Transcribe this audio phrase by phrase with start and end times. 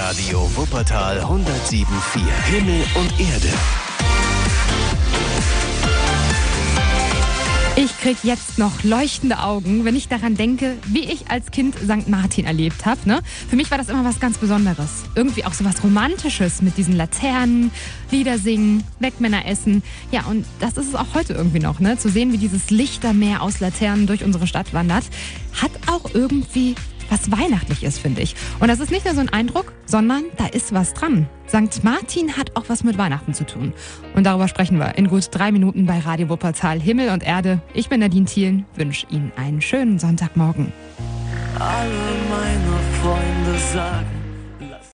[0.00, 2.20] Radio Wuppertal 107.4.
[2.44, 3.48] Himmel und Erde.
[7.74, 12.08] Ich krieg jetzt noch leuchtende Augen, wenn ich daran denke, wie ich als Kind St.
[12.08, 13.00] Martin erlebt habe.
[13.06, 13.20] Ne?
[13.50, 15.02] Für mich war das immer was ganz Besonderes.
[15.16, 17.72] Irgendwie auch so was Romantisches mit diesen Laternen,
[18.12, 19.82] Lieder singen, Wegmänner essen.
[20.12, 21.80] Ja, und das ist es auch heute irgendwie noch.
[21.80, 21.98] Ne?
[21.98, 25.04] Zu sehen, wie dieses Lichtermeer aus Laternen durch unsere Stadt wandert,
[25.60, 26.76] hat auch irgendwie
[27.30, 28.34] weihnachtlich ist, finde ich.
[28.60, 31.28] Und das ist nicht nur so ein Eindruck, sondern da ist was dran.
[31.48, 31.82] St.
[31.82, 33.72] Martin hat auch was mit Weihnachten zu tun.
[34.14, 37.60] Und darüber sprechen wir in gut drei Minuten bei Radio Wuppertal Himmel und Erde.
[37.74, 40.72] Ich bin Nadine Thielen, wünsche Ihnen einen schönen Sonntagmorgen.
[41.58, 41.90] Alle
[42.30, 44.17] meine Freunde sagen,